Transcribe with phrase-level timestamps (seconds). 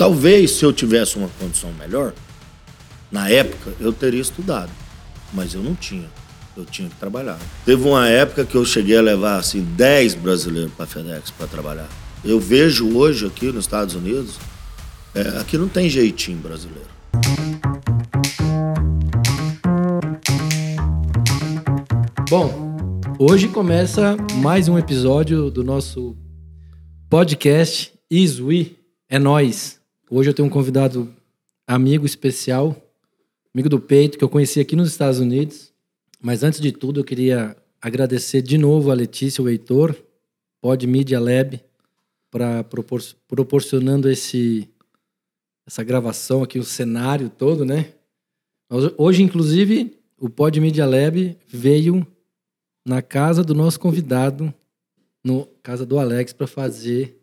[0.00, 2.14] Talvez se eu tivesse uma condição melhor,
[3.12, 4.70] na época eu teria estudado,
[5.30, 6.08] mas eu não tinha.
[6.56, 7.38] Eu tinha que trabalhar.
[7.66, 11.46] Teve uma época que eu cheguei a levar assim 10 brasileiros para a FedEx para
[11.46, 11.86] trabalhar.
[12.24, 14.38] Eu vejo hoje aqui nos Estados Unidos,
[15.14, 16.88] é, aqui não tem jeitinho brasileiro.
[22.30, 26.16] Bom, hoje começa mais um episódio do nosso
[27.10, 28.76] podcast Is We,
[29.06, 29.79] é nós.
[30.12, 31.14] Hoje eu tenho um convidado
[31.64, 32.74] amigo especial,
[33.54, 35.72] amigo do peito, que eu conheci aqui nos Estados Unidos.
[36.20, 39.94] Mas antes de tudo, eu queria agradecer de novo a Letícia, o Heitor,
[40.60, 41.62] Pod Media Lab,
[42.28, 44.68] para propor proporcionando esse
[45.64, 47.94] essa gravação aqui, o cenário todo, né?
[48.98, 52.04] Hoje, inclusive, o Pod Media Lab veio
[52.84, 54.52] na casa do nosso convidado,
[55.22, 57.16] no casa do Alex, para fazer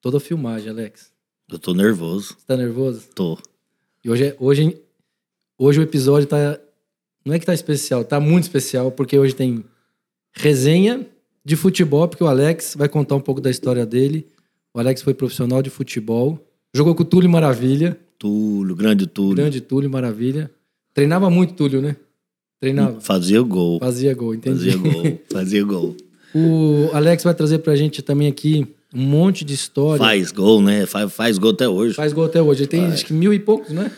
[0.00, 1.14] toda a filmagem, Alex.
[1.50, 2.36] Eu tô nervoso.
[2.38, 3.04] Você tá nervoso?
[3.14, 3.38] Tô.
[4.04, 4.76] E hoje, é, hoje,
[5.56, 6.58] hoje o episódio tá.
[7.24, 9.64] Não é que tá especial, tá muito especial, porque hoje tem
[10.32, 11.06] resenha
[11.44, 14.26] de futebol, porque o Alex vai contar um pouco da história dele.
[14.74, 16.38] O Alex foi profissional de futebol,
[16.74, 17.98] jogou com o Túlio Maravilha.
[18.18, 19.36] Túlio, grande Túlio.
[19.36, 20.50] Grande Túlio Maravilha.
[20.92, 21.96] Treinava muito Túlio, né?
[22.60, 23.00] Treinava.
[23.00, 23.78] Fazia gol.
[23.78, 24.72] Fazia gol, entendi.
[24.72, 25.20] Fazia gol.
[25.30, 25.96] Fazia gol.
[26.34, 28.66] O Alex vai trazer pra gente também aqui
[28.96, 29.98] um monte de história.
[29.98, 30.86] Faz gol, né?
[30.86, 31.94] Faz, faz gol até hoje.
[31.94, 32.62] Faz gol até hoje.
[32.62, 33.90] Ele tem acho que mil e poucos, né?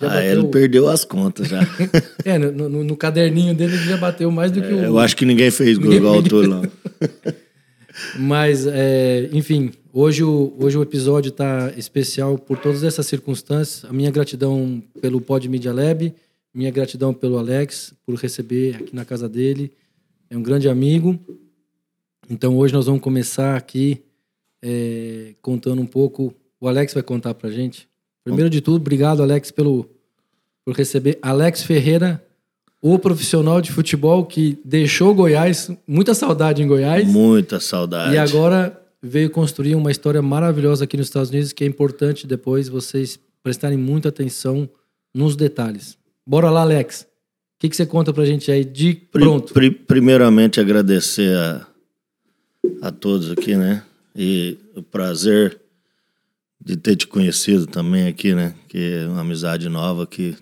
[0.00, 0.32] Já ah, bateu...
[0.32, 1.60] ele perdeu as contas já.
[2.24, 4.78] é, no, no, no, caderninho dele ele já bateu mais do que o.
[4.78, 6.62] Eu acho que ninguém fez gol igual o Túlio, não.
[8.18, 13.84] Mas, é, enfim, hoje o, hoje o episódio está especial por todas essas circunstâncias.
[13.84, 16.14] A minha gratidão pelo Pod Media Lab,
[16.52, 19.70] minha gratidão pelo Alex por receber aqui na casa dele.
[20.30, 21.18] É um grande amigo.
[22.28, 24.02] Então hoje nós vamos começar aqui
[24.62, 26.34] é, contando um pouco.
[26.60, 27.88] O Alex vai contar pra gente.
[28.24, 29.88] Primeiro de tudo, obrigado, Alex, pelo,
[30.64, 31.18] por receber.
[31.22, 32.24] Alex Ferreira,
[32.82, 37.06] o profissional de futebol que deixou Goiás, muita saudade em Goiás.
[37.06, 38.14] Muita saudade.
[38.14, 42.68] E agora veio construir uma história maravilhosa aqui nos Estados Unidos que é importante depois
[42.68, 44.68] vocês prestarem muita atenção
[45.14, 45.96] nos detalhes.
[46.26, 47.02] Bora lá, Alex.
[47.02, 49.54] O que, que você conta pra gente aí de pronto?
[49.86, 51.66] Primeiramente, agradecer a,
[52.82, 53.82] a todos aqui, né?
[54.16, 55.60] E o prazer
[56.58, 58.54] de ter te conhecido também aqui, né?
[58.66, 60.34] Que é uma amizade nova que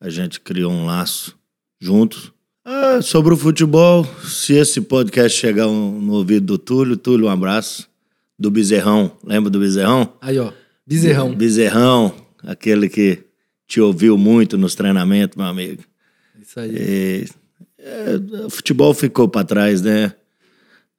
[0.00, 1.36] a gente criou um laço
[1.80, 2.32] juntos.
[2.64, 7.88] Ah, sobre o futebol, se esse podcast chegar no ouvido do Túlio, Túlio, um abraço.
[8.38, 10.12] Do Bezerrão, lembra do Bezerrão?
[10.20, 10.52] Aí, ó,
[10.86, 11.34] Bezerrão.
[11.34, 13.24] Bezerrão, aquele que
[13.66, 15.82] te ouviu muito nos treinamentos, meu amigo.
[16.40, 16.70] Isso aí.
[16.76, 17.28] E,
[17.78, 20.12] é, o futebol ficou para trás, né?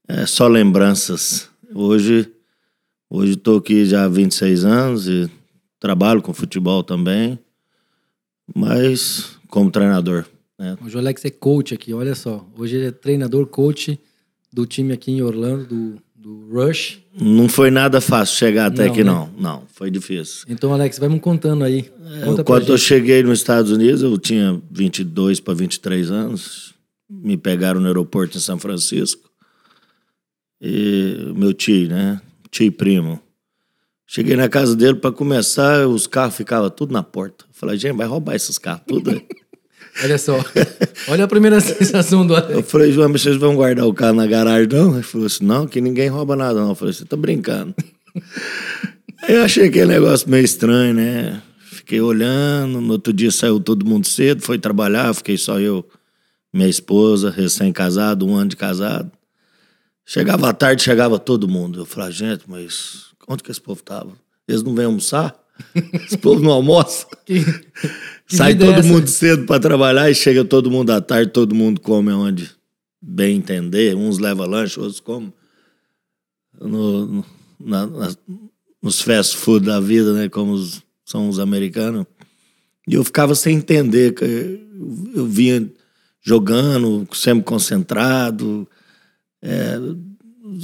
[0.07, 1.49] É só lembranças.
[1.79, 2.27] Hoje,
[3.07, 5.29] hoje estou aqui já há 26 anos e
[5.79, 7.37] trabalho com futebol também,
[8.55, 10.25] mas como treinador.
[10.57, 10.75] Né?
[10.83, 12.43] Hoje o Alex é coach aqui, olha só.
[12.57, 13.99] Hoje ele é treinador, coach
[14.51, 16.99] do time aqui em Orlando, do do Rush.
[17.13, 19.11] Não foi nada fácil chegar até não, aqui, né?
[19.11, 19.29] não.
[19.37, 20.45] Não, foi difícil.
[20.49, 21.89] Então, Alex, vai me contando aí.
[22.25, 26.73] Conta quando eu cheguei nos Estados Unidos, eu tinha 22 para 23 anos.
[27.07, 29.26] Me pegaram no aeroporto em São Francisco.
[30.61, 32.21] E meu tio, né?
[32.49, 33.21] Tio primo.
[34.05, 37.45] Cheguei na casa dele para começar, os carros ficavam tudo na porta.
[37.51, 39.21] falei, gente, vai roubar esses carros tudo.
[40.03, 40.39] Olha só.
[41.07, 42.53] Olha a primeira sensação do Alex.
[42.53, 44.93] Eu falei, João, mas vocês vão guardar o carro na garagem, não?
[44.93, 46.69] Ele falou assim, não, que ninguém rouba nada, não.
[46.69, 47.75] Eu falei, você tá brincando.
[49.27, 51.41] eu achei aquele negócio meio estranho, né?
[51.59, 55.85] Fiquei olhando, no outro dia saiu todo mundo cedo, foi trabalhar, fiquei só eu,
[56.53, 59.11] minha esposa, recém-casado, um ano de casado.
[60.09, 61.81] Chegava à tarde, chegava todo mundo.
[61.81, 64.13] Eu falei, gente, mas onde que esse povo tava?
[64.47, 65.37] Eles não vêm almoçar?
[65.75, 67.05] Esse povo não almoça?
[67.27, 67.43] Que,
[68.25, 71.81] que Sai todo mundo cedo para trabalhar e chega todo mundo à tarde, todo mundo
[71.81, 72.49] come onde
[73.01, 73.95] bem entender.
[73.95, 75.33] Uns levam lanche, outros comem
[76.59, 77.25] no,
[77.59, 78.15] na, na,
[78.81, 80.29] nos fast food da vida, né?
[80.29, 82.05] Como os, são os americanos.
[82.87, 84.15] E eu ficava sem entender.
[85.13, 85.69] Eu vinha
[86.21, 88.67] jogando, sempre concentrado.
[89.41, 89.77] É,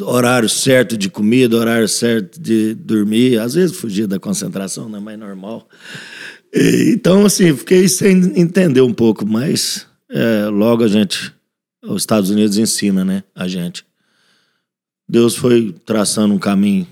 [0.02, 3.40] horário certo de comida, horário certo de dormir.
[3.40, 5.68] Às vezes fugia da concentração, não é mais normal.
[6.54, 11.34] Então, assim, fiquei sem entender um pouco, mas é, logo a gente,
[11.82, 13.84] os Estados Unidos ensina, né, a gente.
[15.10, 16.88] Deus foi traçando um caminho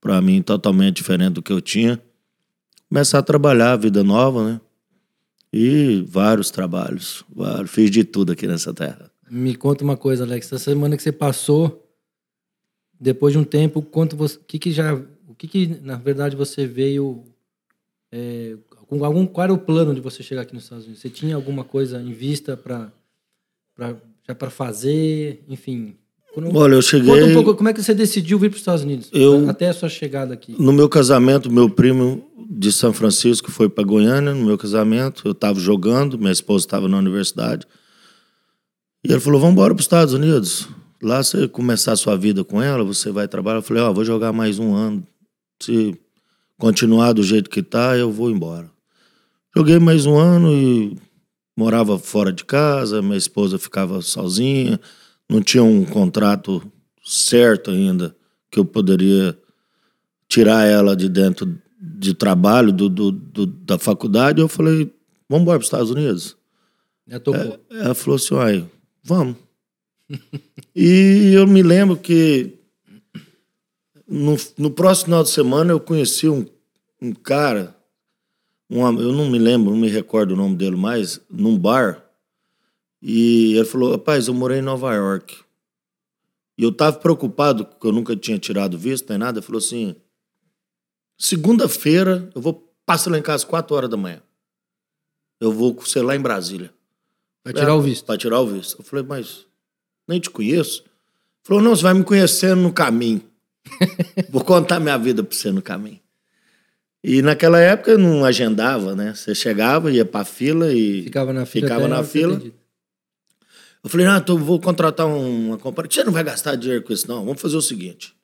[0.00, 2.00] para mim totalmente diferente do que eu tinha.
[2.88, 4.60] Começar a trabalhar a vida nova, né?
[5.52, 7.70] E vários trabalhos, vários.
[7.70, 9.10] fiz de tudo aqui nessa terra.
[9.30, 10.46] Me conta uma coisa, Alex.
[10.46, 11.88] Essa semana que você passou,
[12.98, 16.66] depois de um tempo, quanto você, que que já, o que, que na verdade você
[16.66, 17.24] veio
[18.12, 18.56] é,
[18.86, 21.02] com algum qual era o plano de você chegar aqui nos Estados Unidos?
[21.02, 22.92] Você tinha alguma coisa em vista para
[24.26, 25.96] já para fazer, enfim?
[26.32, 27.12] Quando, Olha, eu cheguei.
[27.12, 29.68] Conta um pouco como é que você decidiu vir para os Estados Unidos eu, até
[29.68, 30.54] a sua chegada aqui.
[30.58, 35.22] No meu casamento, meu primo de São Francisco foi para Goiânia no meu casamento.
[35.26, 37.66] Eu estava jogando, minha esposa estava na universidade.
[39.04, 40.68] E ele falou: Vamos embora para os Estados Unidos.
[41.02, 43.58] Lá você começar a sua vida com ela, você vai trabalhar.
[43.58, 45.06] Eu falei: Ó, oh, vou jogar mais um ano.
[45.60, 45.94] Se
[46.58, 48.70] continuar do jeito que tá, eu vou embora.
[49.54, 50.96] Joguei mais um ano e
[51.56, 54.80] morava fora de casa, minha esposa ficava sozinha,
[55.30, 56.60] não tinha um contrato
[57.04, 58.16] certo ainda
[58.50, 59.38] que eu poderia
[60.28, 64.40] tirar ela de dentro de trabalho do, do, do da faculdade.
[64.40, 64.92] Eu falei,
[65.28, 66.36] vamos embora para os Estados Unidos.
[67.08, 68.68] É, ela, falou assim, ai,
[69.04, 69.36] vamos.
[70.74, 72.58] e eu me lembro que
[74.08, 76.44] no, no próximo final de semana eu conheci um,
[77.00, 77.74] um cara
[78.70, 82.04] um, eu não me lembro, não me recordo o nome dele mais, num bar.
[83.00, 85.42] E ele falou: Rapaz, eu morei em Nova York.
[86.56, 89.38] E eu tava preocupado, porque eu nunca tinha tirado visto nem nada.
[89.38, 89.94] Ele falou assim:
[91.18, 94.22] Segunda-feira eu vou passar lá em casa às 4 horas da manhã.
[95.40, 96.72] Eu vou, sei lá, em Brasília.
[97.44, 98.06] Vai tirar o visto?
[98.06, 98.76] Vai tirar o visto.
[98.78, 99.44] Eu falei: Mas
[100.08, 100.84] nem te conheço.
[101.42, 103.22] Falou: Não, você vai me conhecendo no caminho.
[104.30, 106.00] vou contar minha vida pra você no caminho.
[107.02, 109.14] E naquela época eu não agendava, né?
[109.14, 111.02] Você chegava, ia pra fila e.
[111.02, 111.66] Ficava na fila.
[111.66, 112.40] Ficava na fila.
[113.84, 115.90] Eu falei, ah, então vou contratar uma companhia.
[115.92, 117.22] Você não vai gastar dinheiro com isso, não.
[117.22, 118.14] Vamos fazer o seguinte.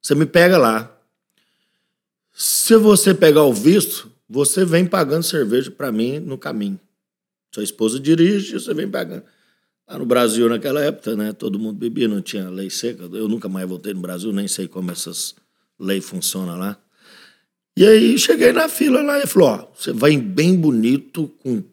[0.00, 0.96] Você me pega lá.
[2.32, 6.78] Se você pegar o visto, você vem pagando cerveja para mim no caminho.
[7.52, 9.24] Sua esposa dirige, você vem pagando.
[9.88, 11.32] Lá no Brasil, naquela época, né?
[11.32, 13.04] Todo mundo bebia, não tinha lei seca.
[13.12, 15.34] Eu nunca mais voltei no Brasil, nem sei como essas
[15.78, 16.78] leis funcionam lá.
[17.76, 21.64] E aí cheguei na fila lá e falou: ó, você vai bem bonito, com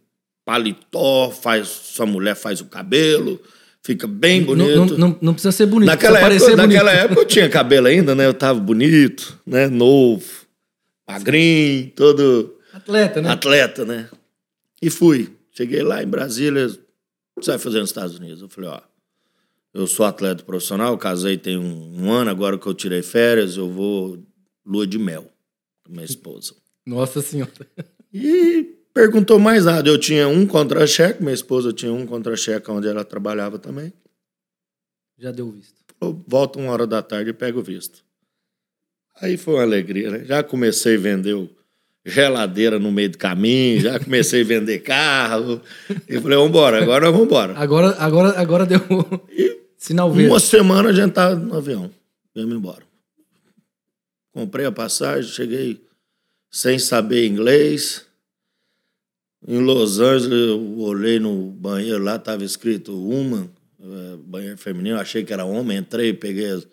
[0.44, 3.40] paletó, faz, sua mulher faz o cabelo,
[3.84, 4.76] fica bem bonito.
[4.76, 6.58] Não, não, não, não precisa ser bonito, naquela época, bonito.
[6.58, 8.26] Naquela época eu tinha cabelo ainda, né?
[8.26, 9.68] Eu tava bonito, né?
[9.68, 10.26] Novo,
[11.08, 12.56] magrinho, todo.
[12.74, 13.30] Atleta, né?
[13.30, 14.10] Atleta, né?
[14.82, 15.37] E fui.
[15.58, 18.44] Cheguei lá em Brasília, o que você vai fazer nos Estados Unidos?
[18.44, 18.80] Eu falei, ó,
[19.74, 23.68] eu sou atleta profissional, casei tem um, um ano, agora que eu tirei férias, eu
[23.68, 24.24] vou
[24.64, 25.28] lua de mel
[25.90, 26.54] minha esposa.
[26.86, 27.52] Nossa Senhora.
[28.14, 29.90] E perguntou mais nada.
[29.90, 33.92] Eu tinha um contra-cheque, minha esposa tinha um contra-cheque onde ela trabalhava também.
[35.18, 35.74] Já deu visto.
[36.00, 38.06] Falou, volta uma hora da tarde e pega o visto.
[39.20, 40.24] Aí foi uma alegria, né?
[40.24, 41.34] Já comecei a vender
[42.08, 45.62] geladeira no meio do caminho, já comecei a vender carro.
[46.08, 47.54] E falei, vamos embora, agora vamos embora.
[47.58, 48.82] Agora, agora, agora deu
[49.30, 50.30] e sinal verde.
[50.30, 51.92] Uma semana a gente tá no avião.
[52.34, 52.84] Viemos embora.
[54.32, 55.82] Comprei a passagem, cheguei
[56.52, 58.06] sem saber inglês.
[59.48, 63.50] Em Los Angeles, eu olhei no banheiro lá, estava escrito Woman,
[63.80, 66.68] é, banheiro feminino, achei que era homem, entrei, peguei as,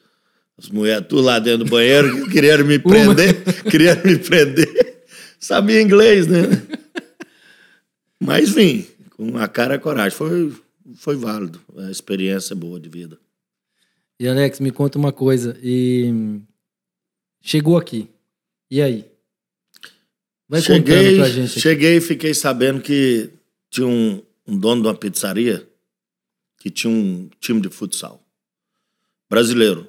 [0.59, 4.64] as mulheres tudo lá dentro do banheiro, queriam me prender, queriam me prender.
[5.45, 6.41] Sabia inglês, né?
[8.19, 10.17] Mas vim, com a cara e a coragem.
[10.17, 10.55] Foi,
[10.97, 13.19] foi válido, a experiência boa de vida.
[14.19, 16.41] E Alex, me conta uma coisa, e
[17.43, 18.09] Chegou aqui.
[18.71, 19.05] E aí?
[20.49, 21.51] Vai cheguei, pra gente.
[21.51, 21.61] Aqui.
[21.61, 23.29] Cheguei e fiquei sabendo que
[23.69, 25.69] tinha um, um dono de uma pizzaria
[26.59, 28.25] que tinha um time de futsal.
[29.29, 29.87] Brasileiro.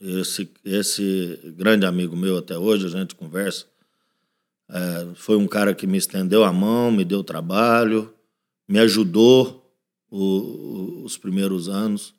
[0.00, 3.66] Esse, esse grande amigo meu até hoje, a gente conversa.
[4.72, 8.12] É, foi um cara que me estendeu a mão, me deu trabalho,
[8.68, 9.74] me ajudou
[10.08, 12.14] o, o, os primeiros anos.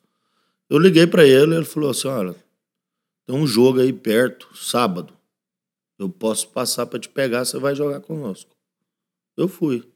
[0.68, 2.36] Eu liguei para ele, ele falou assim: olha,
[3.26, 5.14] tem um jogo aí perto, sábado.
[5.98, 8.50] Eu posso passar para te pegar, você vai jogar conosco.
[9.36, 9.88] Eu fui.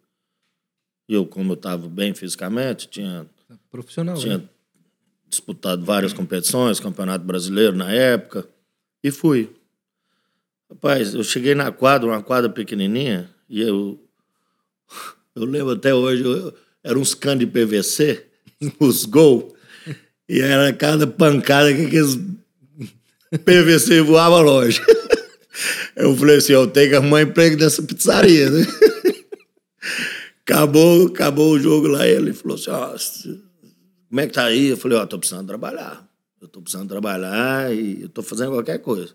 [1.09, 3.27] E eu, como eu estava bem fisicamente, tinha.
[3.71, 4.17] Profissional.
[4.17, 4.49] Tinha né?
[5.29, 8.49] disputado várias competições, Campeonato Brasileiro na época,
[9.03, 9.55] e fui.
[10.69, 14.01] Rapaz, eu cheguei na quadra, uma quadra pequenininha, e eu.
[15.37, 18.25] Eu lembro até hoje, eu, era uns canos de PVC,
[18.81, 19.53] os gols,
[20.27, 22.19] e era cada pancada que aqueles
[23.45, 24.81] PVC voava longe.
[25.95, 28.67] Eu falei assim, eu tenho que arrumar emprego nessa pizzaria, né?
[30.43, 32.95] Acabou, acabou o jogo lá, ele falou assim, ó,
[34.09, 34.69] como é que tá aí?
[34.69, 36.07] Eu falei, ó, tô precisando trabalhar.
[36.41, 39.15] Eu tô precisando trabalhar e eu tô fazendo qualquer coisa.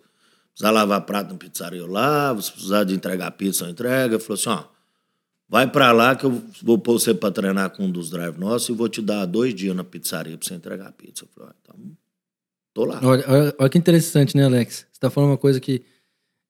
[0.53, 2.41] Precisar lavar prato na pizzaria, eu lavo.
[2.41, 4.15] Se precisar de entregar pizza, eu entrego.
[4.15, 4.63] Ele falou assim, ó,
[5.47, 8.69] vai pra lá que eu vou pôr você pra treinar com um dos drive nossos
[8.69, 11.23] e vou te dar dois dias na pizzaria pra você entregar pizza.
[11.25, 11.97] Eu falei, ó, então
[12.73, 12.99] Tô lá.
[13.03, 14.87] Olha, olha, olha, que interessante, né, Alex?
[14.91, 15.83] Você tá falando uma coisa que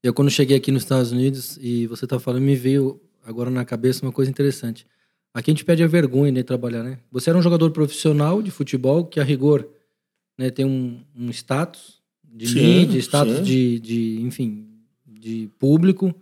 [0.03, 3.63] Eu, quando cheguei aqui nos Estados Unidos e você tá falando, me veio agora na
[3.65, 4.85] cabeça uma coisa interessante.
[5.33, 6.99] Aqui a gente pede a vergonha de trabalhar, né?
[7.11, 9.67] Você era um jogador profissional de futebol que, a rigor,
[10.37, 12.00] né, tem um, um status
[12.33, 13.43] de Sim, mídia, status sim.
[13.43, 14.65] de, de, enfim,
[15.07, 16.13] de público.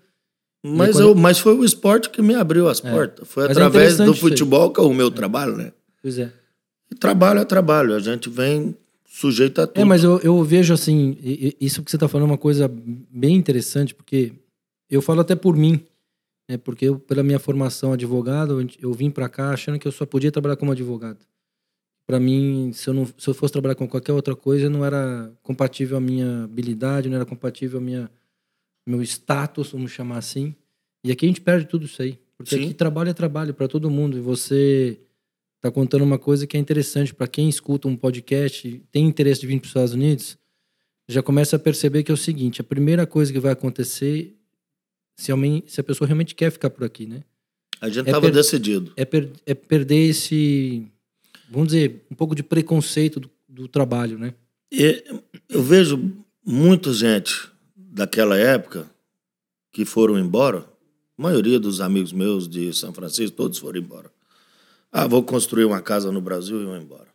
[0.63, 3.28] Mas, quando- eu, mas foi o esporte que me abriu as portas.
[3.28, 4.18] Foi Mas é através do isso aí.
[4.20, 5.72] futebol que arrumei o trabalho, né?
[6.01, 6.32] Pois é.
[6.92, 7.94] E trabalho é trabalho.
[7.96, 8.75] A gente vem
[9.08, 9.80] sujeito a tudo.
[9.82, 11.18] É, mas eu, eu vejo assim,
[11.62, 14.34] isso que você está falando é uma coisa bem interessante, porque
[14.89, 15.80] eu falo até por mim,
[16.50, 16.58] né?
[16.58, 20.06] Porque eu, pela minha formação advogado, eu- eu vim para cá achando que eu só
[20.06, 21.20] podia trabalhar como advogado.
[22.10, 25.32] Para mim, se eu, não, se eu fosse trabalhar com qualquer outra coisa, não era
[25.44, 28.10] compatível à minha habilidade, não era compatível ao minha,
[28.84, 30.56] meu status, vamos chamar assim.
[31.04, 32.18] E aqui a gente perde tudo isso aí.
[32.36, 32.63] Porque Sim.
[32.63, 34.18] aqui trabalho é trabalho para todo mundo.
[34.18, 35.00] E você
[35.62, 39.46] tá contando uma coisa que é interessante para quem escuta um podcast tem interesse de
[39.46, 40.36] vir para os Estados Unidos,
[41.08, 44.36] já começa a perceber que é o seguinte: a primeira coisa que vai acontecer,
[45.16, 47.24] se, alguém, se a pessoa realmente quer ficar por aqui, né?
[47.80, 48.94] A gente é estava per- decidido.
[48.98, 50.88] É, per- é perder esse,
[51.50, 54.34] vamos dizer, um pouco de preconceito do, do trabalho, né?
[54.72, 55.03] E
[55.50, 56.13] eu vejo
[56.46, 58.89] muita gente daquela época
[59.72, 60.60] que foram embora.
[61.18, 64.12] A maioria dos amigos meus de São Francisco, todos foram embora.
[64.91, 67.08] Ah, vou construir uma casa no Brasil e vou embora.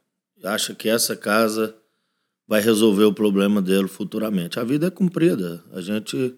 [0.42, 1.74] Acha que essa casa
[2.46, 4.60] vai resolver o problema dele futuramente.
[4.60, 5.64] A vida é comprida.
[5.72, 6.34] A gente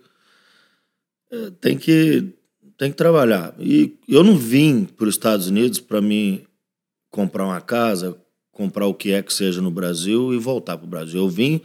[1.30, 2.32] eh, tem que
[2.78, 3.54] tem que trabalhar.
[3.58, 6.44] E eu não vim para os Estados Unidos para mim
[7.10, 8.16] comprar uma casa,
[8.52, 11.20] comprar o que é que seja no Brasil e voltar para o Brasil.
[11.20, 11.60] Eu vim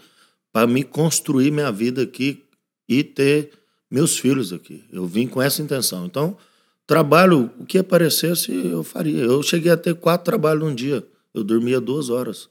[0.52, 2.44] para me construir minha vida aqui
[2.88, 3.52] e ter
[3.90, 4.84] meus filhos aqui.
[4.92, 6.06] Eu vim com essa intenção.
[6.06, 6.38] Então,
[6.86, 9.24] trabalho, o que aparecesse, eu faria.
[9.24, 11.06] Eu cheguei a ter quatro trabalhos num dia.
[11.34, 12.50] Eu dormia duas horas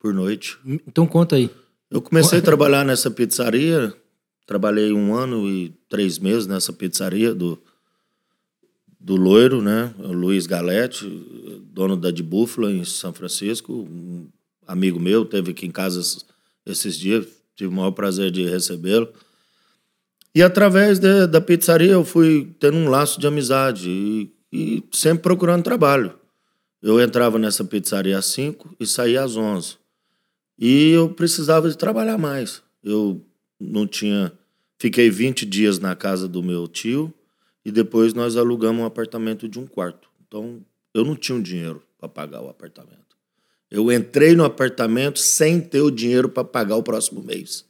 [0.00, 0.58] por noite.
[0.86, 1.50] Então conta aí.
[1.90, 3.94] Eu comecei a trabalhar nessa pizzaria,
[4.44, 7.60] trabalhei um ano e três meses nessa pizzaria do,
[9.06, 9.94] do Loiro, né?
[10.00, 11.06] O Luiz Galete,
[11.72, 14.26] dono da de Búfala em São Francisco, um
[14.66, 16.02] amigo meu, teve aqui em casa
[16.66, 19.08] esses dias, tive o maior prazer de recebê-lo.
[20.34, 25.22] E através de- da pizzaria eu fui tendo um laço de amizade e, e sempre
[25.22, 26.12] procurando trabalho.
[26.82, 29.76] Eu entrava nessa pizzaria às 5 e saía às 11.
[30.58, 32.60] E eu precisava de trabalhar mais.
[32.82, 33.24] Eu
[33.60, 34.32] não tinha.
[34.80, 37.14] Fiquei 20 dias na casa do meu tio
[37.66, 40.08] e depois nós alugamos um apartamento de um quarto.
[40.24, 43.16] Então eu não tinha um dinheiro para pagar o apartamento.
[43.68, 47.66] Eu entrei no apartamento sem ter o dinheiro para pagar o próximo mês,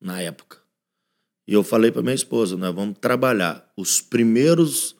[0.00, 0.58] na época.
[1.46, 3.72] E eu falei para minha esposa: nós vamos trabalhar.
[3.76, 4.96] Os primeiros.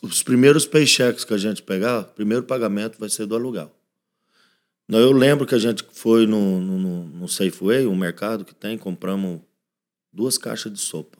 [0.00, 3.70] Os primeiros paychecks que a gente pegar, o primeiro pagamento vai ser do aluguel.
[4.88, 9.42] Eu lembro que a gente foi no, no- no Safeway, um mercado que tem, compramos
[10.10, 11.18] duas caixas de sopa.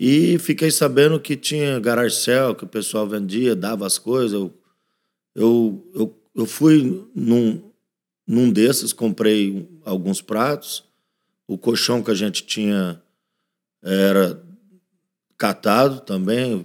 [0.00, 4.32] E fiquei sabendo que tinha garage sale, que o pessoal vendia, dava as coisas.
[4.32, 4.54] Eu,
[5.34, 7.68] eu, eu, eu fui num,
[8.24, 10.84] num desses, comprei alguns pratos.
[11.48, 13.02] O colchão que a gente tinha
[13.82, 14.40] era
[15.36, 16.64] catado também.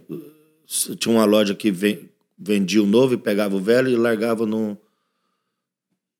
[0.99, 4.77] Tinha uma loja que ven- vendia o novo e pegava o velho e largava no,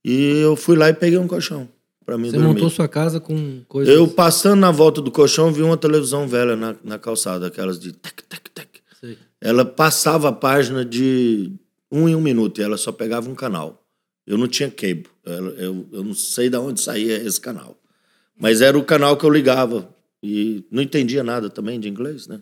[0.04, 1.70] e eu fui lá e peguei um colchão
[2.06, 2.54] para mim Você dormir.
[2.54, 3.94] montou sua casa com coisas.
[3.94, 7.92] Eu passando na volta do colchão vi uma televisão velha na, na calçada, aquelas de
[7.94, 8.70] tec, tec, tec.
[9.00, 9.18] Sei.
[9.42, 11.52] Ela passava a página de
[11.92, 13.84] um em um minuto e ela só pegava um canal.
[14.26, 15.08] Eu não tinha cable.
[15.26, 17.78] Ela- Eu, eu não sei de onde saía esse canal.
[18.40, 19.90] Mas era o canal que eu ligava.
[20.22, 22.40] E não entendia nada também de inglês, né?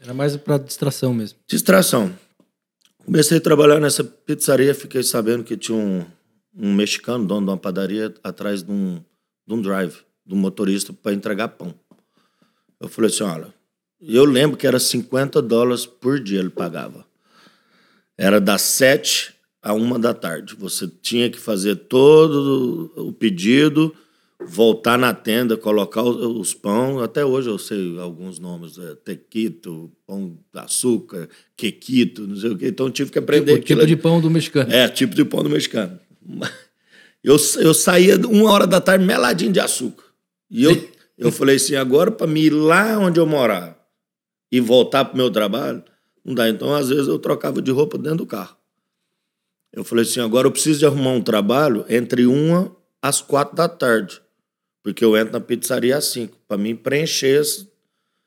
[0.00, 1.38] Era mais pra distração mesmo.
[1.48, 2.12] Distração.
[3.04, 6.04] Comecei a trabalhar nessa pizzaria, fiquei sabendo que tinha um,
[6.56, 9.02] um mexicano, dono de uma padaria, atrás de um,
[9.46, 11.74] de um drive, de um motorista para entregar pão.
[12.80, 13.52] Eu falei assim, olha,
[14.00, 17.04] eu lembro que era 50 dólares por dia ele pagava.
[18.16, 20.54] Era das 7 a uma da tarde.
[20.56, 23.94] Você tinha que fazer todo o pedido,
[24.46, 27.00] voltar na tenda, colocar os, pão.
[27.00, 32.58] Até hoje eu sei alguns nomes, é, tequito, pão de açúcar, quequito, não sei o
[32.58, 32.68] quê.
[32.68, 33.86] Então eu tive que aprender o aquilo tipo ali.
[33.86, 34.72] de pão do mexicano.
[34.72, 35.98] É, tipo de pão do mexicano.
[37.22, 40.04] Eu, eu saía uma hora da tarde meladinho de açúcar.
[40.50, 43.78] E eu, eu falei assim, agora para mim ir lá onde eu morar
[44.52, 45.82] e voltar pro meu trabalho,
[46.24, 46.48] não dá.
[46.48, 48.56] Então, às vezes, eu trocava de roupa dentro do carro.
[49.72, 52.70] Eu falei assim, agora eu preciso de arrumar um trabalho entre uma
[53.02, 54.20] às quatro da tarde.
[54.82, 57.66] Porque eu entro na pizzaria às cinco, para mim preencher esse,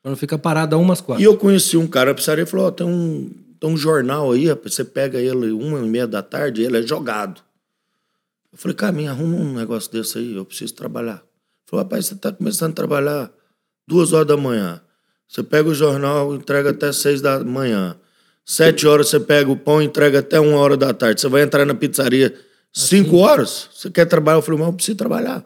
[0.02, 1.24] Pra não ficar parado a umas e quatro.
[1.24, 4.46] eu conheci um cara na pizzaria e falou: Ó, tem, um, tem um jornal aí,
[4.62, 7.42] você pega ele uma e meia da tarde, ele é jogado.
[8.52, 11.16] Eu falei, Caminho, arruma um negócio desse aí, eu preciso trabalhar.
[11.16, 13.30] Ele falou, rapaz, você tá começando a trabalhar
[13.86, 14.80] duas horas da manhã.
[15.28, 17.98] Você pega o jornal, entrega até seis da manhã.
[18.44, 21.20] Sete horas você pega o pão, entrega até uma hora da tarde.
[21.20, 22.34] Você vai entrar na pizzaria
[22.72, 23.68] cinco horas.
[23.74, 24.38] Você quer trabalhar?
[24.38, 25.44] Eu falei, mas eu preciso trabalhar.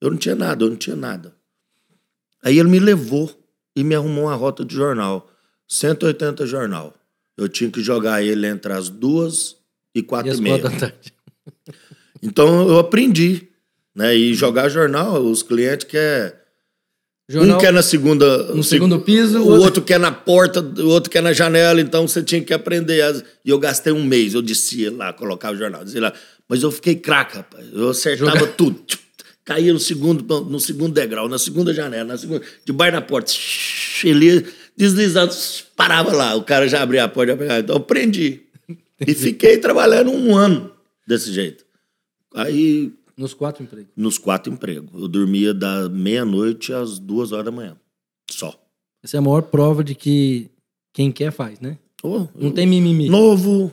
[0.00, 1.32] Eu não tinha nada, eu não tinha nada.
[2.44, 3.30] Aí ele me levou
[3.76, 5.30] e me arrumou uma rota de jornal.
[5.68, 6.92] 180 jornal.
[7.36, 9.56] Eu tinha que jogar ele entre as duas
[9.94, 10.58] e quatro E e, meia.
[10.58, 11.14] da tarde.
[12.22, 13.48] Então eu aprendi.
[13.94, 14.14] Né?
[14.16, 16.32] E jogar jornal, os clientes querem.
[17.28, 18.38] Jornal um quer na segunda.
[18.54, 22.06] no seg- segundo piso, O outro quer na porta, o outro quer na janela, então
[22.06, 23.02] você tinha que aprender.
[23.44, 26.12] E eu gastei um mês, eu descia lá, colocava o jornal, descia lá.
[26.48, 27.66] Mas eu fiquei craque, rapaz.
[27.72, 28.80] Eu acertava tudo.
[29.44, 33.32] Caía no segundo, no segundo degrau, na segunda janela, na segunda, debaixo da porta.
[34.04, 34.44] Ele
[34.76, 35.32] deslizando,
[35.76, 36.34] parava lá.
[36.36, 37.60] O cara já abria a porta, já pegava.
[37.60, 38.40] Então eu aprendi.
[39.04, 40.70] E fiquei trabalhando um ano
[41.06, 41.64] desse jeito.
[42.36, 43.90] Aí, nos quatro empregos.
[43.96, 44.90] nos quatro empregos.
[44.94, 47.76] Eu dormia da meia-noite às duas horas da manhã.
[48.30, 48.54] Só.
[49.02, 50.50] Essa é a maior prova de que
[50.92, 51.78] quem quer faz, né?
[52.02, 53.08] Oh, Não tem mimimi.
[53.08, 53.72] novo,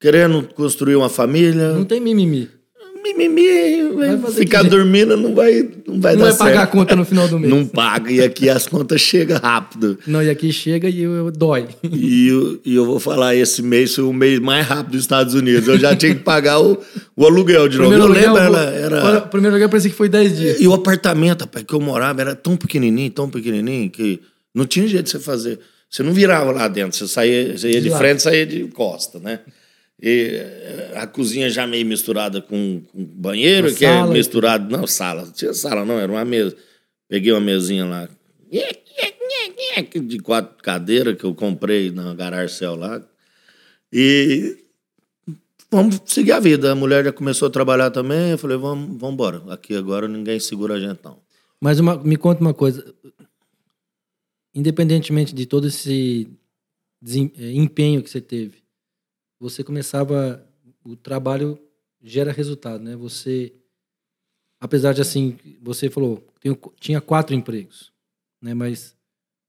[0.00, 1.72] querendo construir uma família.
[1.72, 2.48] Não tem mimimi.
[3.04, 6.70] Mimimi, Vai ficar que- dormindo não vai, não vai Não dar vai pagar a certo.
[6.72, 7.52] conta no final do mês.
[7.52, 9.98] Não paga, e aqui as contas chegam rápido.
[10.06, 11.68] Não, e aqui chega e eu, dói.
[11.82, 15.34] E eu, e eu vou falar, esse mês foi o mês mais rápido dos Estados
[15.34, 15.68] Unidos.
[15.68, 16.78] Eu já tinha que pagar o,
[17.14, 17.92] o aluguel de novo.
[17.92, 19.20] Eu lembro, aluguel, era...
[19.20, 20.60] primeiro aluguel parecia que foi 10 dias.
[20.60, 24.20] E o apartamento, rapaz, que eu morava era tão pequenininho, tão pequenininho, que
[24.54, 25.58] não tinha jeito de você fazer.
[25.90, 29.18] Você não virava lá dentro, você, saía, você ia de De frente, saía de costa,
[29.20, 29.40] né?
[30.06, 34.12] E eh, a cozinha já meio misturada com, com banheiro, Uma que é sala e
[34.18, 34.70] misturado.
[34.76, 35.24] Não, sala.
[35.24, 36.54] Não tinha sala, não, era uma mesa.
[37.08, 38.06] Peguei uma mesinha lá.
[40.06, 43.02] De quatro cadeiras que eu comprei na Gararcel lá.
[43.90, 44.58] E
[45.70, 46.72] vamos seguir a vida.
[46.72, 48.32] A mulher já começou a trabalhar também.
[48.32, 49.42] Eu falei, vamos, vamos embora.
[49.48, 51.18] Aqui agora ninguém segura a gente, não.
[51.58, 52.94] Mas uma- me conta uma coisa.
[54.54, 56.28] Independentemente de todo esse
[57.38, 58.63] empenho que você teve,
[59.44, 60.42] você começava.
[60.82, 61.58] O trabalho
[62.02, 62.96] gera resultado, né?
[62.96, 63.52] Você.
[64.58, 67.92] Apesar de assim, você falou, tenho- tinha quatro empregos,
[68.40, 68.54] né?
[68.54, 68.96] Mas,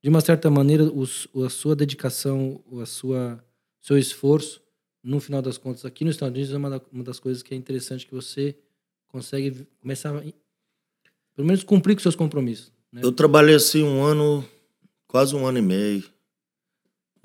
[0.03, 3.41] de uma certa maneira, os, a sua dedicação, a sua
[3.81, 4.61] seu esforço,
[5.03, 7.57] no final das contas, aqui nos Estados Unidos, é uma, uma das coisas que é
[7.57, 8.57] interessante que você
[9.07, 10.21] consegue começar a
[11.35, 12.71] pelo menos cumprir com seus compromissos.
[12.91, 13.01] Né?
[13.03, 14.43] Eu trabalhei assim um ano,
[15.07, 16.03] quase um ano e meio.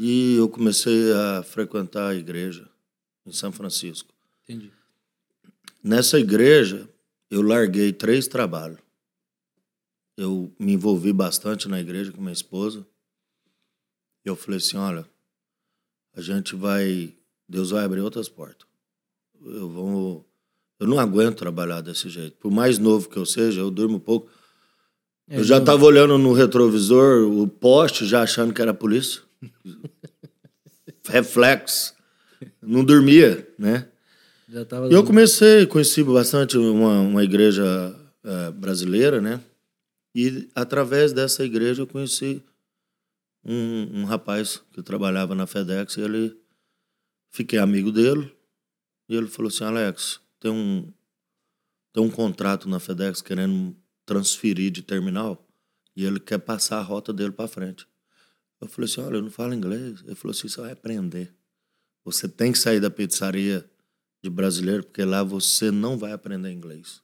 [0.02, 2.66] E eu comecei a frequentar a igreja
[3.26, 4.08] em São Francisco.
[4.42, 4.72] Entendi.
[5.84, 6.88] Nessa igreja,
[7.30, 8.78] eu larguei três trabalhos.
[10.16, 12.86] Eu me envolvi bastante na igreja com minha esposa.
[14.24, 15.06] Eu falei assim: olha,
[16.16, 17.12] a gente vai.
[17.46, 18.66] Deus vai abrir outras portas.
[19.44, 20.26] Eu vou.
[20.78, 22.38] Eu não aguento trabalhar desse jeito.
[22.38, 24.30] Por mais novo que eu seja, eu durmo pouco.
[25.28, 29.28] É, eu já estava olhando no retrovisor o poste, já achando que era a polícia.
[31.08, 31.94] Reflexo.
[32.62, 33.88] Não dormia, né?
[34.48, 37.64] Já tava E eu comecei, conheci bastante uma, uma igreja
[38.24, 39.40] eh, brasileira, né?
[40.14, 42.42] E através dessa igreja eu conheci
[43.44, 46.36] um, um rapaz que trabalhava na FedEx e ele
[47.30, 48.34] fiquei amigo dele.
[49.08, 50.92] E ele falou assim: Alex, tem um,
[51.92, 55.46] tem um contrato na FedEx querendo transferir de terminal
[55.94, 57.86] e ele quer passar a rota dele para frente.
[58.60, 60.02] Eu falei assim: olha, eu não falo inglês.
[60.06, 61.32] Ele falou assim: você vai aprender.
[62.04, 63.64] Você tem que sair da pizzaria
[64.22, 67.02] de brasileiro, porque lá você não vai aprender inglês.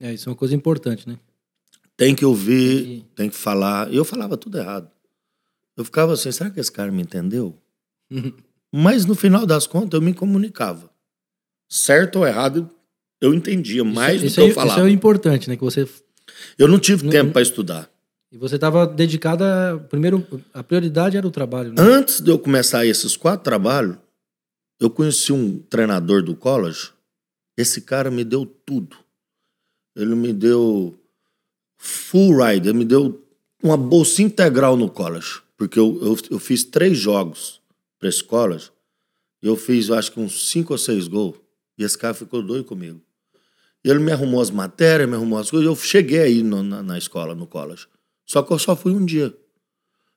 [0.00, 1.18] É, isso é uma coisa importante, né?
[1.96, 3.92] Tem que ouvir, Tem que- tem que falar.
[3.92, 4.90] E eu falava tudo errado.
[5.76, 7.56] Eu ficava assim, será que esse cara me entendeu?
[8.72, 10.90] Mas no final das contas eu me comunicava.
[11.68, 12.68] Certo ou errado,
[13.20, 14.80] eu entendia mais isso, do isso que é, eu isso falava.
[14.80, 15.56] é o importante, né?
[15.56, 15.88] Que você
[16.58, 17.88] Eu não tive Não- tempo para estudar.
[18.34, 21.76] E você estava dedicada primeiro a prioridade era o trabalho, né?
[21.80, 23.96] Antes de eu começar esses quatro trabalhos,
[24.80, 26.90] eu conheci um treinador do college.
[27.56, 28.96] Esse cara me deu tudo.
[29.94, 30.98] Ele me deu
[31.78, 33.24] full ride, ele me deu
[33.62, 35.40] uma bolsa integral no college.
[35.56, 37.60] Porque eu, eu, eu fiz três jogos
[38.00, 38.72] para esse college.
[39.40, 41.36] E eu fiz, eu acho que uns cinco ou seis gols.
[41.78, 43.00] E esse cara ficou doido comigo.
[43.84, 45.66] Ele me arrumou as matérias, me arrumou as coisas.
[45.68, 47.86] Eu cheguei aí no- na, na escola, no college.
[48.26, 49.34] Só que eu só fui um dia.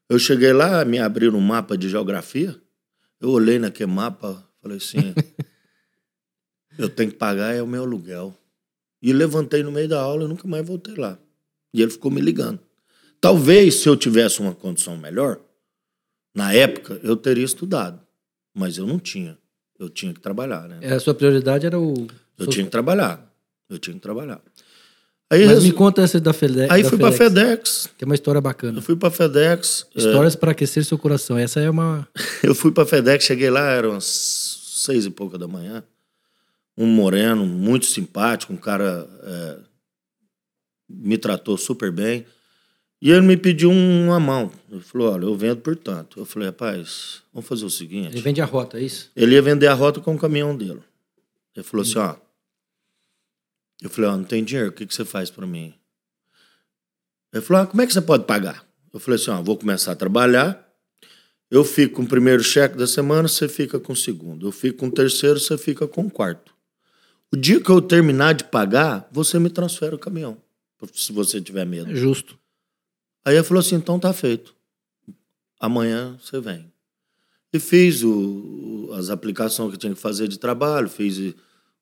[0.10, 2.56] Eu cheguei lá, me abriram um mapa de geografia.
[3.20, 5.14] Eu olhei naquele mapa, falei assim:
[6.78, 8.36] eu tenho que pagar é o meu aluguel.
[9.02, 11.20] E levantei no meio da aula e nunca mais voltei lá.
[11.74, 12.60] E ele ficou me ligando.
[13.20, 15.40] Talvez se eu tivesse uma condição melhor,
[16.34, 18.02] na época eu teria estudado.
[18.54, 19.38] Mas eu não tinha.
[19.78, 20.80] Eu tinha que trabalhar, né?
[20.82, 23.32] É, A sua prioridade era o Eu tinha que trabalhar.
[23.70, 24.42] Eu tinha que trabalhar.
[25.30, 27.38] Aí, Mas me conta essa da, Fede aí da fui pra FedEx,
[27.84, 27.90] FedEx.
[27.98, 28.78] que é uma história bacana.
[28.78, 29.86] Eu fui pra FedEx.
[29.94, 31.38] é, Histórias para aquecer seu coração.
[31.38, 32.08] Essa é uma.
[32.42, 35.84] Eu fui pra FedEx, cheguei lá, eram umas seis e pouca da manhã.
[36.78, 39.58] Um moreno, muito simpático, um cara é,
[40.90, 42.26] me tratou super bem.
[43.02, 44.50] E ele me pediu uma mão.
[44.72, 46.20] Ele falou: Olha, eu vendo por tanto.
[46.22, 48.22] Eu falei: Rapaz, vamos fazer o Ele seguinte.
[48.22, 49.12] vende a rota, é isso?
[49.16, 50.80] Ele ia vender a rota com o caminhão dele.
[51.56, 52.16] Ele falou assim: Ó.
[53.82, 55.74] Eu falei: Ó, não tem dinheiro, o que, que você faz pra mim?
[57.34, 58.66] Ele falou: ah, Como é que você pode pagar?
[58.94, 60.66] Eu falei assim: Ó, vou começar a trabalhar.
[61.50, 64.48] Eu fico com o primeiro cheque da semana, você fica com o segundo.
[64.48, 66.54] Eu fico com o terceiro, você fica com o quarto.
[67.32, 70.38] O dia que eu terminar de pagar, você me transfere o caminhão.
[70.94, 71.92] Se você tiver medo.
[71.92, 72.38] É justo.
[73.24, 74.56] Aí ele falou assim: então tá feito.
[75.60, 76.72] Amanhã você vem.
[77.54, 81.34] E fiz o- as aplicações que tinha que fazer de trabalho, fiz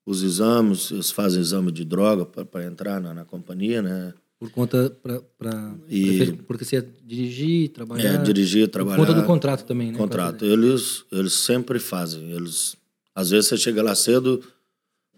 [0.05, 4.13] os exames, eles fazem exame de droga para entrar na, na companhia, né?
[4.37, 4.89] Por conta.
[5.01, 8.13] Prefer- Porque você ia dirigir, trabalhar.
[8.15, 8.97] É, dirigir, Por trabalhar.
[8.97, 9.97] conta do contrato também, né?
[9.97, 10.45] Contrato.
[10.45, 12.31] Eles, eles sempre fazem.
[12.31, 12.75] Eles,
[13.15, 14.43] às vezes você chega lá cedo,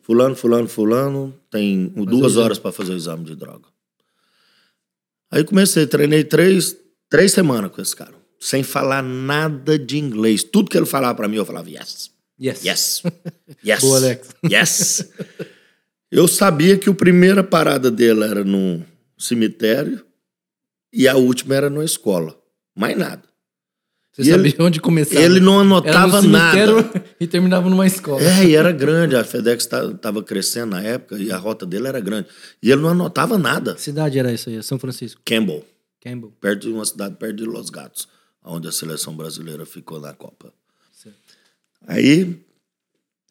[0.04, 3.68] fulano, fulano, fulano, tem duas horas para fazer o exame de droga.
[5.30, 6.78] Aí comecei, treinei três,
[7.10, 10.44] três semanas com esse cara, sem falar nada de inglês.
[10.44, 12.64] Tudo que ele falava para mim, eu falava yes, Yes.
[12.64, 13.04] yes,
[13.66, 14.30] yes, Boa, Alex.
[14.50, 15.10] yes.
[16.12, 18.84] Eu sabia que a primeira parada dele era no
[19.18, 20.06] cemitério
[20.94, 22.38] e a última era na escola.
[22.76, 23.24] Mais nada.
[24.14, 25.20] Você E sabia ele- onde começava.
[25.22, 27.04] Ele não Era no anotava cemitério nada.
[27.20, 28.22] E terminava numa escola.
[28.22, 29.16] É, e era grande.
[29.16, 32.28] A FedEx estava crescendo na época e a rota dele era grande.
[32.62, 33.74] E ele não anotava nada.
[33.76, 34.62] Que cidade era isso aí?
[34.64, 35.22] São Francisco.
[35.26, 35.66] Campbell,
[36.02, 36.32] Campbell.
[36.40, 38.08] perto de uma cidade perto de Los Gatos,
[38.44, 40.54] onde a seleção brasileira ficou na Copa.
[41.86, 42.38] Aí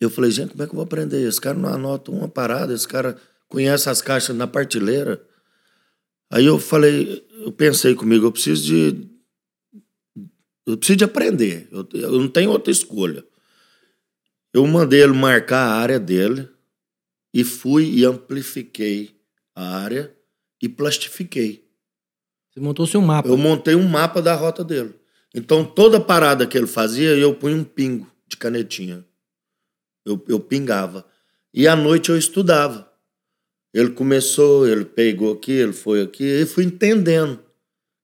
[0.01, 1.27] eu falei, gente, como é que eu vou aprender?
[1.27, 3.17] Esse cara não anota uma parada, esse cara
[3.49, 5.25] conhece as caixas na partilheira.
[6.31, 9.09] Aí eu falei, eu pensei comigo, eu preciso de.
[10.67, 11.69] Eu preciso de aprender.
[11.71, 13.25] Eu, eu não tenho outra escolha.
[14.53, 16.49] Eu mandei ele marcar a área dele
[17.33, 19.17] e fui e amplifiquei
[19.55, 20.15] a área
[20.61, 21.65] e plastifiquei.
[22.51, 23.29] Você montou seu mapa.
[23.29, 24.95] Eu montei um mapa da rota dele.
[25.35, 29.05] Então, toda parada que ele fazia, eu punha um pingo de canetinha.
[30.05, 31.05] Eu, eu pingava.
[31.53, 32.91] E à noite eu estudava.
[33.75, 37.41] Ele começou, ele pegou aqui, ele foi aqui, e fui entendendo.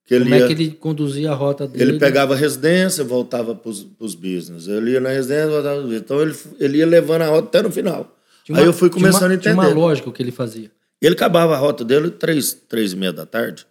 [0.04, 1.92] Que ele Como ia, é que ele conduzia a rota dele?
[1.92, 4.66] ele pegava a residência, voltava para os business.
[4.66, 6.02] Ele ia na residência, voltava pros business.
[6.02, 8.18] Então, ele, ele ia levando a rota até no final.
[8.44, 9.78] Tinha Aí eu fui começando uma- a Tinha uma entender.
[9.80, 10.70] lógica o que ele fazia.
[11.00, 13.64] Ele acabava a rota dele três, três e meia da tarde.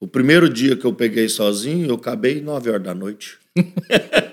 [0.00, 3.38] O primeiro dia que eu peguei sozinho, eu acabei nove horas da noite.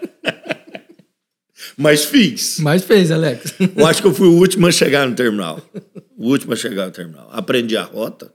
[1.78, 2.60] Mas fiz.
[2.60, 3.56] Mas fez, Alex.
[3.76, 5.60] Eu acho que eu fui o último a chegar no terminal.
[6.18, 7.28] O último a chegar no terminal.
[7.32, 8.32] Aprendi a rota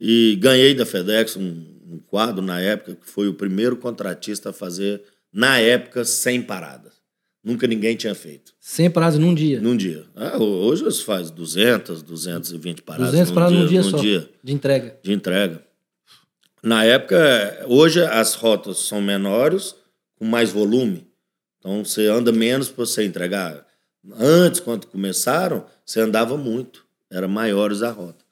[0.00, 4.52] e ganhei da FedEx um, um quadro na época, que foi o primeiro contratista a
[4.52, 6.92] fazer, na época, 100 paradas.
[7.42, 8.52] Nunca ninguém tinha feito.
[8.60, 9.60] 100 paradas num dia.
[9.60, 10.04] Num dia.
[10.14, 13.98] Ah, hoje você faz 200, 220 paradas 200 paradas num dia num só.
[13.98, 14.98] dia De entrega.
[15.02, 15.62] de entrega.
[16.62, 19.74] Na época, hoje as rotas são menores,
[20.16, 21.06] com mais volume.
[21.60, 23.64] Então você anda menos para você entregar.
[24.18, 26.84] Antes, quando começaram, você andava muito.
[27.10, 28.24] Era maiores a rota.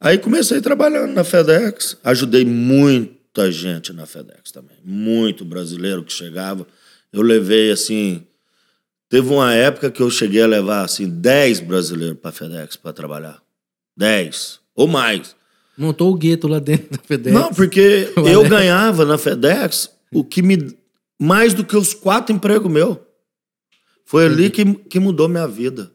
[0.00, 4.76] Aí comecei trabalhando na FedEx, ajudei muita gente na FedEx também.
[4.84, 6.66] Muito brasileiro que chegava.
[7.12, 8.26] Eu levei assim.
[9.08, 13.40] Teve uma época que eu cheguei a levar assim 10 brasileiros para FedEx para trabalhar.
[13.96, 15.36] 10 ou mais.
[15.78, 17.34] Montou o gueto lá dentro da FedEx.
[17.34, 20.76] Não, porque eu ganhava na FedEx o que me.
[21.22, 22.98] Mais do que os quatro empregos meus.
[24.04, 25.92] Foi ali que, que mudou minha vida.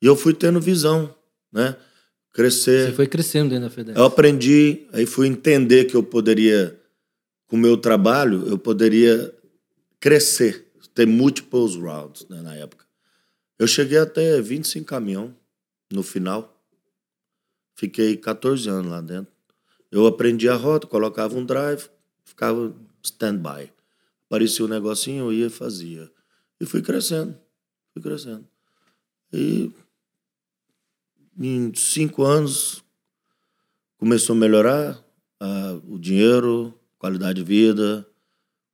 [0.00, 1.12] E eu fui tendo visão,
[1.52, 1.76] né?
[2.32, 2.86] Crescer.
[2.86, 3.98] Você foi crescendo dentro da FedEx.
[3.98, 6.80] Eu aprendi, aí fui entender que eu poderia,
[7.48, 9.34] com o meu trabalho, eu poderia
[9.98, 12.84] crescer, ter múltiples rounds né, na época.
[13.58, 15.34] Eu cheguei até 25 caminhão
[15.92, 16.62] no final.
[17.74, 19.32] Fiquei 14 anos lá dentro.
[19.90, 21.88] Eu aprendi a rota, colocava um drive,
[22.24, 23.73] ficava stand-by.
[24.26, 26.10] Aparecia um negocinho, eu ia e fazia.
[26.60, 27.36] E fui crescendo,
[27.92, 28.46] fui crescendo.
[29.32, 29.70] E
[31.38, 32.82] em cinco anos
[33.98, 35.02] começou a melhorar
[35.88, 38.06] o dinheiro, qualidade de vida,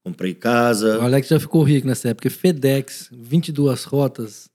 [0.03, 1.01] comprei O casa.
[1.03, 2.29] Alex já ficou rico nessa época.
[2.29, 4.49] FedEx, 22 rotas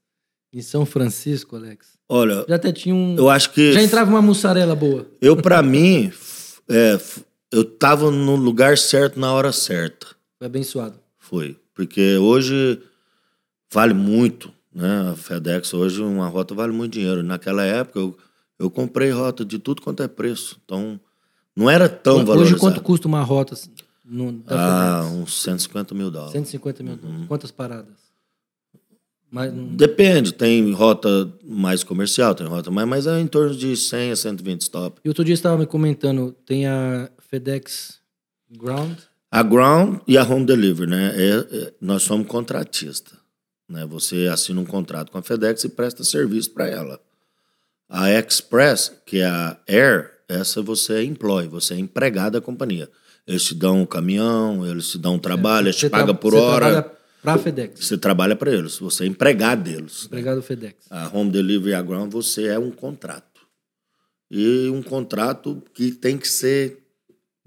[0.51, 1.97] em São Francisco, Alex.
[2.09, 3.15] Olha, Já até tinha um.
[3.17, 5.05] eu acho que Já entrava uma mussarela boa.
[5.21, 6.11] eu para mim
[6.69, 6.97] é,
[7.51, 10.16] eu tava no lugar certo na hora certa.
[10.37, 10.99] Foi abençoado.
[11.17, 12.81] Foi, porque hoje
[13.71, 15.09] vale muito, né?
[15.11, 17.23] A FedEx hoje uma rota vale muito dinheiro.
[17.23, 18.17] Naquela época eu,
[18.59, 20.59] Eu comprei rota de tudo quanto é preço.
[20.65, 20.99] Então,
[21.55, 22.59] não era tão Hoje, valorizado.
[22.59, 23.55] quanto custa uma rota
[24.03, 26.31] no, da Ah, uns 150 mil dólares.
[26.33, 27.27] 150 mil dólares.
[27.27, 27.93] Quantas paradas?
[29.29, 34.11] Mas, Depende, tem rota mais comercial, tem rota mais, mas é em torno de 100
[34.11, 35.01] a 120 stop.
[35.03, 37.99] E outro dia você estava me comentando, tem a FedEx
[38.49, 38.97] Ground.
[39.29, 41.13] A ground e a home delivery, né?
[41.15, 43.17] É- é- nós somos contratista.
[43.69, 43.85] Né?
[43.85, 46.99] Você assina um contrato com a FedEx e presta serviço para ela.
[47.89, 52.89] A Express, que é a Air, essa você é employee, você é empregado da companhia.
[53.25, 56.39] Eles te dão um caminhão, eles te dão um trabalho, eles te pagam por você
[56.39, 56.65] hora.
[56.65, 57.85] trabalha pra FedEx.
[57.85, 60.05] Você trabalha para eles, você é empregado deles.
[60.05, 60.75] Empregado FedEx.
[60.89, 63.41] A home delivery e a ground, você é um contrato.
[64.31, 66.86] E um contrato que tem que ser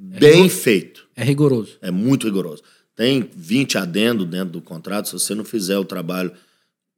[0.00, 1.06] bem feito.
[1.14, 1.78] É rigoroso.
[1.80, 2.62] É muito rigoroso.
[2.94, 5.06] Tem 20 adendo dentro do contrato.
[5.06, 6.32] Se você não fizer o trabalho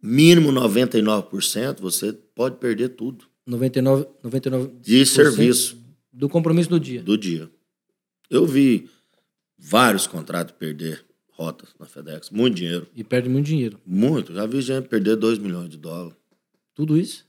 [0.02, 5.76] mínimo 99%, você pode perder tudo 99, 99 de serviço
[6.12, 7.02] do compromisso do dia.
[7.02, 7.50] do dia.
[8.30, 8.88] Eu vi
[9.58, 12.30] vários contratos perder rotas na FedEx.
[12.30, 12.86] Muito dinheiro.
[12.94, 13.78] E perde muito dinheiro.
[13.84, 14.32] Muito.
[14.32, 16.16] Já vi gente perder 2 milhões de dólares.
[16.74, 17.26] Tudo isso?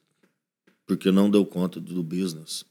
[0.86, 2.66] porque não deu conta do business.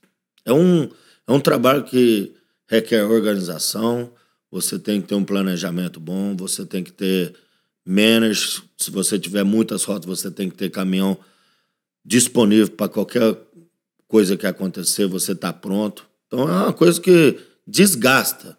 [0.45, 0.85] É um,
[1.27, 2.33] é um trabalho que
[2.73, 4.11] requer organização,
[4.51, 7.35] você tem que ter um planejamento bom, você tem que ter
[7.85, 11.19] managers, se você tiver muitas rotas, você tem que ter caminhão
[12.03, 13.37] disponível para qualquer
[14.09, 16.09] coisa que acontecer, você tá pronto.
[16.27, 18.57] Então é uma coisa que desgasta,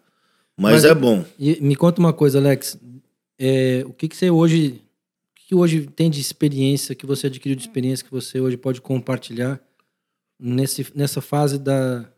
[0.56, 1.24] mas, Mas- é bom.
[1.36, 2.78] E me conta uma coisa, Alex.
[3.36, 4.80] É, o que, que você hoje.
[5.32, 8.80] O que hoje tem de experiência, que você adquiriu de experiência, que você hoje pode
[8.80, 9.60] compartilhar
[10.40, 12.08] nesse, nessa fase da,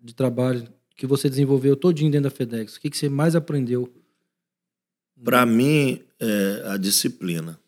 [0.00, 2.76] de trabalho que você desenvolveu todinho dentro da FedEx?
[2.76, 3.92] O que, que você mais aprendeu?
[5.22, 7.58] Para mim, é a disciplina.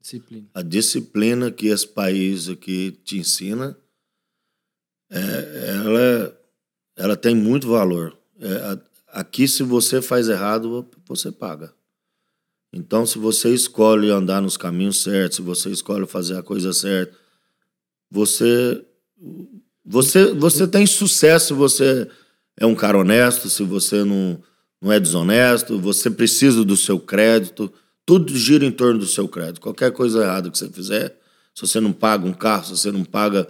[0.00, 0.48] Disciplina.
[0.54, 3.76] a disciplina que esse país aqui te ensina,
[5.10, 6.40] é, ela,
[6.96, 8.16] ela tem muito valor.
[8.40, 11.74] É, aqui, se você faz errado, você paga.
[12.72, 17.14] Então, se você escolhe andar nos caminhos certos, se você escolhe fazer a coisa certa,
[18.10, 18.82] você,
[19.84, 22.08] você, você tem sucesso você
[22.58, 24.38] é um cara honesto, se você não,
[24.80, 27.72] não é desonesto, você precisa do seu crédito.
[28.04, 29.60] Tudo gira em torno do seu crédito.
[29.60, 31.16] Qualquer coisa errada que você fizer,
[31.54, 33.46] se você não paga um carro, se você não paga.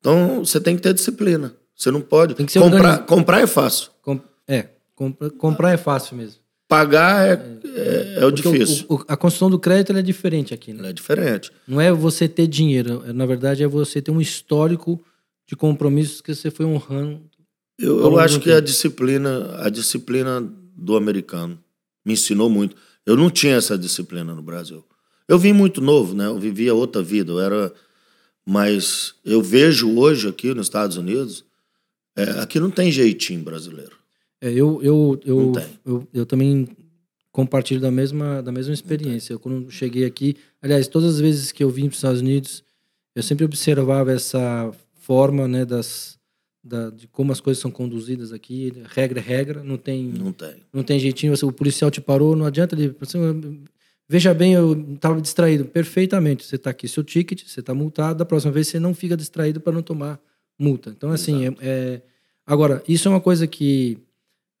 [0.00, 1.54] Então, você tem que ter disciplina.
[1.74, 2.34] Você não pode.
[2.34, 3.06] Tem que ser comprar, organizado.
[3.06, 3.90] comprar é fácil.
[4.02, 6.40] Com- é, compra- comprar é fácil mesmo.
[6.68, 8.86] Pagar é, é, é o Porque o- difícil.
[8.88, 10.78] o- a construção do crédito é diferente aqui, né?
[10.80, 11.50] Ela é diferente.
[11.66, 15.02] Não é você ter dinheiro, na verdade é você ter um histórico
[15.46, 17.20] de compromissos que você foi honrando.
[17.82, 20.40] Eu, eu acho que a disciplina, a disciplina
[20.76, 21.58] do americano
[22.04, 22.76] me ensinou muito.
[23.04, 24.84] Eu não tinha essa disciplina no Brasil.
[25.26, 26.26] Eu vim muito novo, né?
[26.26, 27.32] Eu vivia outra vida.
[27.32, 27.72] Eu era,
[28.46, 31.44] mas eu vejo hoje aqui nos Estados Unidos,
[32.14, 33.96] é, aqui não tem jeitinho brasileiro.
[34.40, 35.64] É, eu, eu, eu, Não tem.
[35.84, 36.68] eu, eu também
[37.32, 39.32] compartilho da mesma, da mesma experiência.
[39.32, 42.62] Eu, quando cheguei aqui, aliás, todas as vezes que eu vim para os Estados Unidos,
[43.14, 46.18] eu sempre observava essa forma né, das,
[46.62, 48.72] da, de como as coisas são conduzidas aqui.
[48.90, 50.54] Regra é regra, não tem, Não tem.
[50.72, 51.36] não tem jeitinho.
[51.36, 52.94] Você- O policial te parou, não adianta ele.
[52.98, 53.18] você-
[54.08, 55.64] Veja bem, eu estava distraído.
[55.64, 56.44] Perfeitamente.
[56.44, 58.18] Você está aqui, seu ticket, você está multado.
[58.18, 60.20] Da próxima vez você não fica distraído para não tomar
[60.58, 60.90] multa.
[60.90, 62.02] Então, assim, é, é-
[62.46, 63.98] agora, isso é uma coisa que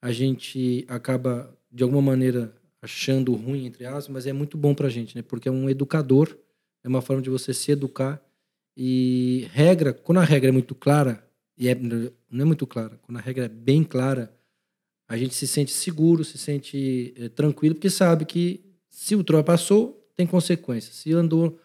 [0.00, 4.86] a gente acaba, de alguma maneira, achando ruim, entre aspas, mas é muito bom para
[4.88, 5.22] a gente, né?
[5.22, 6.36] Porque é um educador,
[6.82, 8.20] é uma forma de você se educar.
[8.76, 11.22] E regra, quando a regra é muito clara,
[11.62, 14.34] e é, não é muito clara, quando a regra é bem clara,
[15.06, 20.26] a gente se sente seguro, se sente eh, tranquilo, porque sabe que se ultrapassou, tem
[20.26, 20.96] consequências.
[20.96, 21.56] Se andou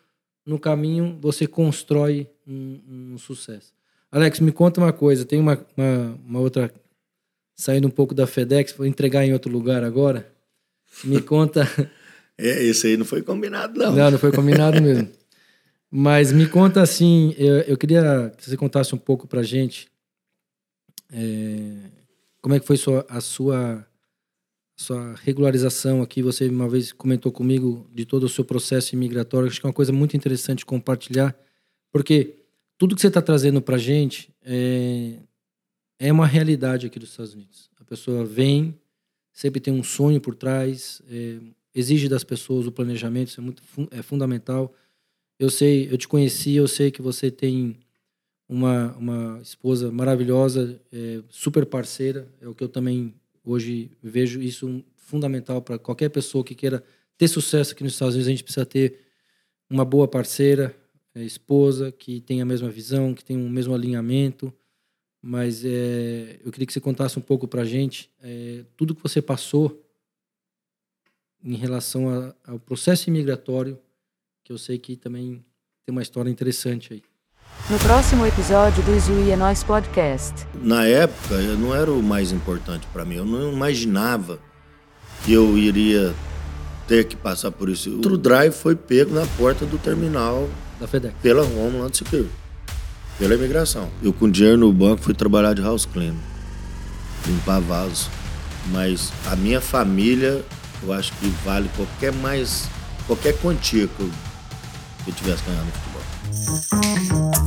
[0.45, 3.73] no caminho, você constrói um, um sucesso.
[4.11, 5.25] Alex, me conta uma coisa.
[5.25, 6.71] Tem uma, uma, uma outra.
[7.55, 10.31] Saindo um pouco da FedEx, vou entregar em outro lugar agora.
[11.03, 11.67] Me conta.
[12.39, 13.95] É, esse aí não foi combinado, não.
[13.95, 15.09] Não, não foi combinado mesmo.
[15.89, 19.89] Mas me conta assim, eu, eu queria que você contasse um pouco pra gente
[21.11, 21.89] é,
[22.41, 23.85] como é que foi sua, a sua,
[24.75, 26.21] sua regularização aqui.
[26.21, 29.47] Você uma vez comentou comigo de todo o seu processo imigratório.
[29.47, 31.35] Acho que é uma coisa muito interessante compartilhar,
[31.91, 32.35] porque
[32.77, 35.13] tudo que você está trazendo pra gente é,
[35.99, 37.69] é uma realidade aqui dos Estados Unidos.
[37.79, 38.75] A pessoa vem,
[39.31, 41.37] sempre tem um sonho por trás, é,
[41.73, 44.73] exige das pessoas o planejamento, isso é muito é fundamental.
[45.39, 47.77] Eu sei, eu te conheci, eu sei que você tem
[48.49, 54.83] uma, uma esposa maravilhosa, é, super parceira, é o que eu também hoje vejo isso
[54.95, 56.83] fundamental para qualquer pessoa que queira
[57.17, 58.99] ter sucesso aqui nos Estados Unidos, a gente precisa ter
[59.69, 60.75] uma boa parceira,
[61.17, 64.53] é, esposa, que tem a mesma visão, que tem o mesmo alinhamento.
[65.21, 69.21] Mas é, eu queria que você contasse um pouco pra gente é, tudo que você
[69.21, 69.83] passou
[71.43, 73.79] em relação a, ao processo imigratório,
[74.47, 75.43] que eu sei que também
[75.85, 77.03] tem uma história interessante aí.
[77.69, 80.33] No próximo episódio do Zui é Nós Podcast.
[80.63, 83.15] Na época, eu não era o mais importante para mim.
[83.15, 84.39] Eu não imaginava
[85.25, 86.15] que eu iria
[86.87, 87.89] ter que passar por isso.
[87.89, 90.47] O True Drive foi pego na porta do terminal
[90.79, 91.13] Da FedEx.
[91.21, 92.31] pela Homeland Security,
[93.19, 93.89] pela imigração.
[94.01, 96.15] Eu com dinheiro no banco fui trabalhar de house clean,
[97.27, 98.09] limpar vaso.
[98.67, 100.41] Mas a minha família,
[100.81, 102.69] eu acho que vale qualquer mais,
[103.05, 104.09] qualquer quantia que eu,
[105.07, 107.46] que eu tivesse ganhando no futebol.